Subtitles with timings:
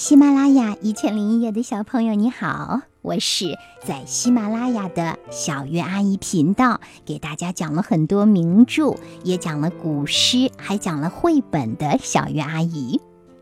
[0.00, 12.98] 喜马拉雅一千零一夜的小朋友，你好，我是在喜马拉雅的小月阿姨频道，给大家讲了很多名著，也讲了古诗，还讲了绘本的小月阿姨。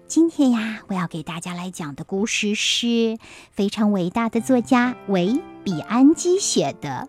[0.09, 3.19] 今天呀，我要给大家来讲的故事是
[3.53, 7.09] 非常伟大的作家维比安基写的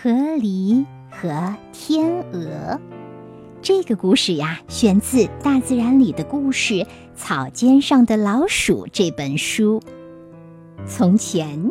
[0.02, 2.40] 《河狸和天鹅》。
[3.62, 6.86] 这个故事呀，选自《大自然里的故事：
[7.20, 9.82] 草尖上的老鼠》这本书。
[10.86, 11.70] 从前，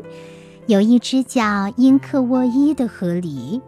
[0.67, 3.59] 有一只叫英克沃伊的河狸，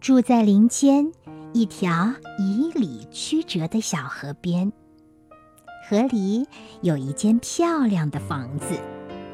[0.00, 1.12] 住在林间
[1.52, 4.72] 一条迤逦曲折的小河边。
[5.88, 6.44] 河狸
[6.80, 8.76] 有一间漂亮的房子，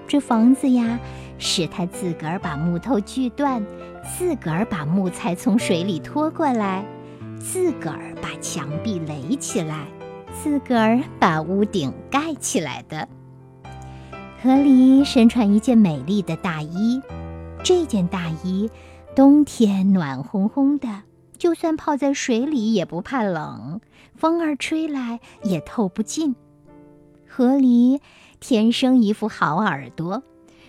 [0.07, 1.01] 这房子呀，
[1.39, 3.65] 是他自个儿把木头锯断，
[4.05, 6.85] 自个儿把木材从水里拖过来。
[7.41, 9.87] 自个儿把墙壁垒起来，
[10.43, 13.09] 自个儿把屋顶盖起来的。
[14.43, 17.01] 河狸身穿一件美丽的大衣，
[17.65, 18.71] 这件大衣
[19.15, 21.03] 冬天暖烘烘的，
[21.37, 23.81] 就算泡在水里也不怕冷，
[24.15, 26.37] 风儿吹来也透不进。
[27.27, 28.01] 河狸
[28.39, 30.23] 天生一副好耳朵，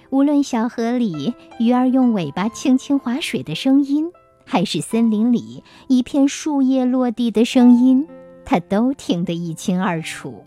[0.10, 4.12] 无论小河里鱼儿用尾巴轻轻划水的声音。
[4.50, 8.08] 还是森林里一片树叶落地的声音，
[8.50, 10.46] 他都听得一清二楚。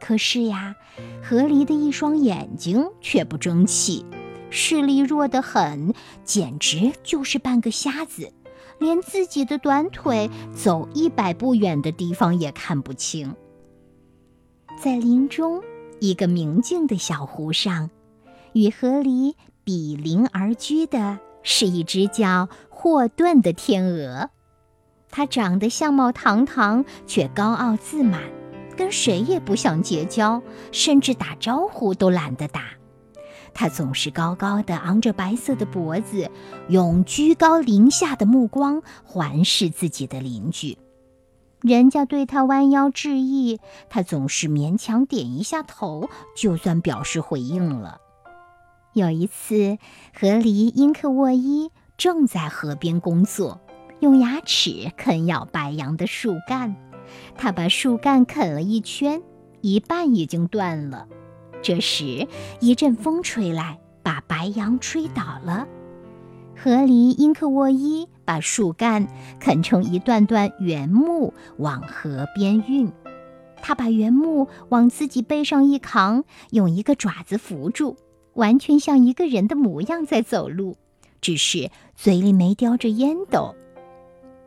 [0.00, 0.76] 可是呀，
[1.20, 4.06] 河狸的一双眼睛却不争气，
[4.50, 8.32] 视力弱得很，简直就是半个瞎子，
[8.78, 13.34] 连自己的短腿走一百步远的地方也看不清。
[14.80, 15.60] 在林中
[15.98, 17.90] 一个明净的小湖上，
[18.52, 21.18] 与河狸比邻而居的。
[21.44, 24.30] 是一只叫霍顿的天鹅，
[25.12, 28.20] 他长得相貌堂堂，却高傲自满，
[28.76, 32.62] 跟谁也不想结交，甚至打招呼都懒得打。
[33.54, 36.30] 他总是高高的昂着白色的脖子，
[36.68, 40.78] 用居高临下的目光环视自己的邻居。
[41.60, 47.98] 人家对他弯腰致意，他总是勉强点一下头，就算表示回应了。
[48.94, 49.76] 有一次，
[50.18, 53.60] 河狸英克沃伊正在河边工作，
[54.02, 56.74] 用牙齿啃咬白杨的树干。
[57.36, 59.22] 他把树干啃了一圈，
[59.60, 61.06] 一半已经断了。
[61.62, 62.26] 这时，
[62.58, 65.68] 一阵风吹来，把白杨吹倒了。
[66.56, 69.06] 河狸英克沃伊把树干
[69.38, 72.90] 啃成一段段原木，往河边运。
[73.62, 77.96] 他把原木往自己背上一扛，用一个爪子扶住。
[78.34, 80.76] 完全像一个人的模样在走路，
[81.20, 83.54] 只是嘴里没叼着烟斗。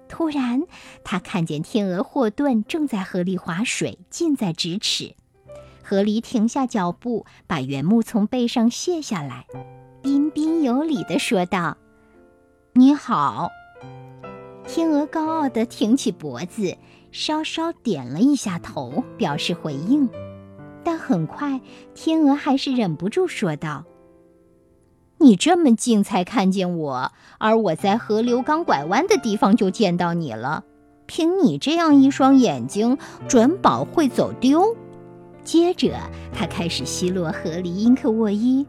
[0.08, 0.64] 突然，
[1.04, 5.16] 他看见天鹅霍顿正在河里划水，近在咫尺。
[5.84, 9.46] 河狸停下脚步，把原木从背上卸下来，
[10.02, 11.78] 彬彬有礼地说道
[12.74, 13.50] ：“你好。”
[14.68, 16.76] 天鹅高傲地挺起脖子，
[17.12, 20.10] 稍稍点了一下头，表示回应。
[20.84, 21.62] 但很快，
[21.94, 23.86] 天鹅还是忍不住说道
[25.26, 30.64] ：“你这么近才看见我，而我在河流刚拐弯的地方就见到你了。
[31.08, 34.78] 凭你这样一双眼睛，准保会走丢。”
[35.44, 35.96] 接着，
[36.32, 38.68] 他开始奚落河狸英克沃伊：“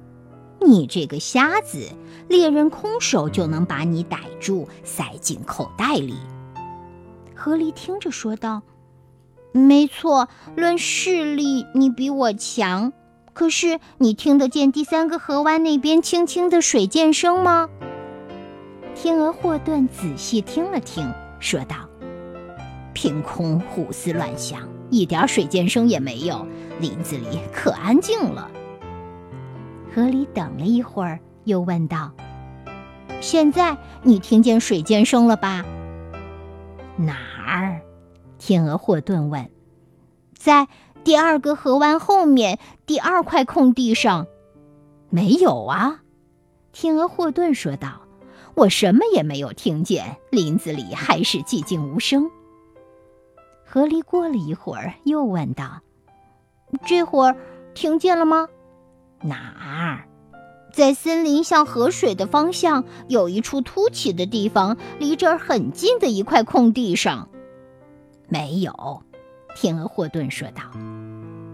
[0.67, 1.91] 你这个瞎子，
[2.27, 6.15] 猎人空手就能把你逮住，塞进口袋里。”
[7.37, 8.63] 河狸听着说道。
[9.53, 12.95] 没错，论视力你比我强。
[13.37, 17.69] 可是你听得见第三个河湾那边轻轻的水溅声吗？
[18.95, 21.77] 天鹅霍顿仔细听了听，说道
[22.95, 26.49] ：“凭空胡思乱想，一点水溅声也没有。
[26.81, 28.51] 林子里可安静了。”
[29.95, 32.11] 河里等了一会儿，又问道
[33.21, 35.63] ：“现在你听见水溅声了吧？”
[36.97, 37.83] 哪儿？
[38.39, 39.47] 天鹅霍顿问
[40.33, 40.67] ：“在
[41.07, 44.27] 第二个河湾后面第二块空地上，
[45.09, 46.01] 没有啊？”
[46.75, 48.01] 天鹅霍顿说道
[48.57, 52.29] ：“我什么也没有听见，林子里还是寂静无声。”
[53.65, 55.81] 河狸过了一会儿又问道
[56.85, 57.37] ：“这会儿
[57.73, 58.49] 听见了吗
[59.23, 60.09] ？”“哪儿
[60.75, 67.29] ？”“在森林向河水的方向有一处凸起的地方，离这儿很近的一块空地上。”
[68.29, 69.05] 没有，
[69.55, 70.63] 天鹅霍顿说道：“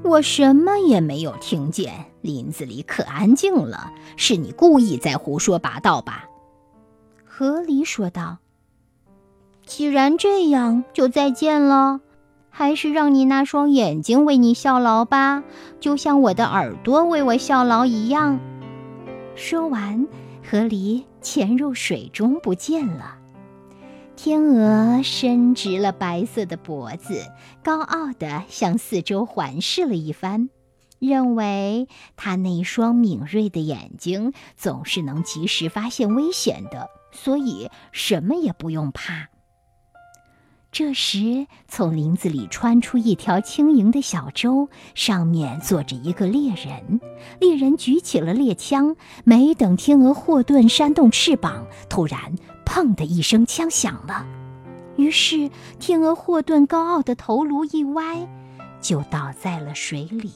[0.04, 3.93] 我什么也没有听见，林子里可安静了。
[4.16, 6.25] 是你故意在胡说八道吧？”
[7.25, 8.38] 河狸说道
[9.64, 12.00] ：“既然这样，就再见了。
[12.54, 15.43] 还是让你那双眼睛为你效劳吧，
[15.81, 18.38] 就像我的耳朵为我效劳一样。
[19.34, 20.06] 说完，
[20.44, 23.16] 河狸潜入水中不见了。
[24.14, 27.26] 天鹅伸直了白色的脖子，
[27.62, 30.49] 高傲地向四周环视了一番，
[30.99, 39.31] 认为它那双敏锐的眼睛总是能及时发现危险的，所以什么也不用怕。
[40.70, 47.00] 这时，从林子里穿出一条轻盈的小舟，上面坐着一个猎人。
[47.41, 52.37] 猎人举起了猎枪，没等天鹅霍顿扇动翅膀，突然
[52.72, 54.26] “砰”的一声枪响了。
[54.96, 58.26] 于是，天鹅霍顿高傲的头颅一歪，
[58.80, 60.32] 就倒在了水里。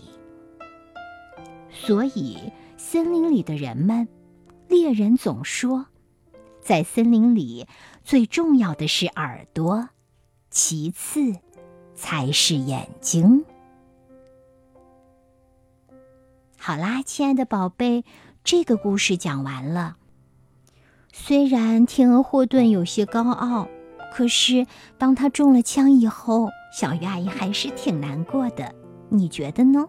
[1.71, 4.07] 所以，森林里的人们，
[4.69, 5.87] 猎人总说，
[6.61, 7.67] 在森林里
[8.05, 9.89] 最重要的是耳朵。
[10.51, 11.37] 其次，
[11.95, 13.47] 才是眼睛。
[16.59, 18.05] 好啦，亲爱的宝贝，
[18.45, 19.97] 这个故事讲完了。
[21.19, 23.67] 虽然天鹅霍顿有些高傲，
[24.13, 24.67] 可是
[24.99, 28.73] 当他中了枪以后，小鱼阿姨还是挺难过的。
[29.09, 29.87] 你觉得呢？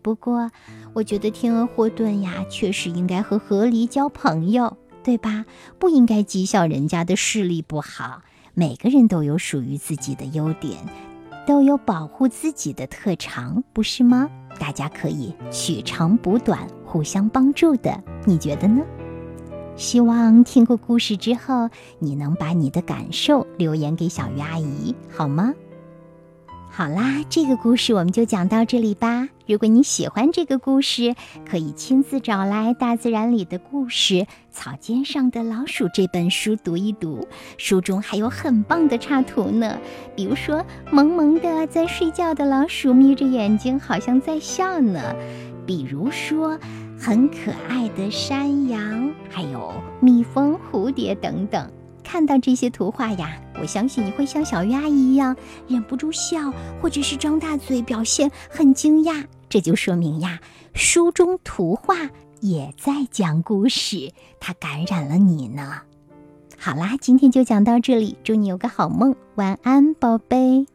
[0.00, 0.50] 不过，
[0.94, 4.74] 我觉得天鹅霍顿呀，确实应该和河狸交朋友，
[5.04, 5.44] 对吧？
[5.78, 8.22] 不应该讥笑人家的视力不好。
[8.54, 10.78] 每个人都有属于自己的优点，
[11.46, 14.28] 都有保护自己的特长，不是吗？
[14.58, 18.82] 大家可以取长补短，互相帮助的，你觉得呢？
[19.74, 25.52] 希望听过故事之后，你能把你的感受留言给小鱼阿姨，好吗？
[26.70, 29.28] 好啦，这个故事我们就讲到这里吧。
[29.46, 31.14] 如果你喜欢这个故事，
[31.44, 37.26] 可以亲自找来《大自然里的故事：草尖上的老鼠》这本书读一读。
[37.58, 39.78] 书中还有很棒的插图呢，
[40.16, 45.14] 比如说萌萌的在睡觉的老鼠眯着眼睛，好像在笑呢；
[45.66, 46.58] 比如说
[46.98, 51.70] 很可爱的山羊，还有蜜蜂、蝴蝶等等。
[52.04, 55.36] 看到这些图画呀，我相信你会像小鱼阿姨一样
[55.68, 59.24] 忍不住笑，或者是张大嘴表现很惊讶。
[59.48, 60.40] 这就说明呀，
[60.74, 61.94] 书中图画
[62.40, 65.82] 也在讲故事，它感染了你呢。
[66.58, 70.66] 好啦，今天就讲到这里，祝你有个好梦，晚安，宝贝。